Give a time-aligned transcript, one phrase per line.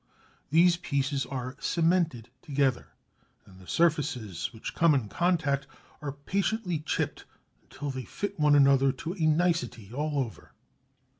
[0.49, 2.87] These pieces are cemented together,
[3.45, 5.67] and the surfaces which come into contact
[6.01, 7.25] are patiently chipped
[7.61, 10.53] until they fit one another to a nicety all over.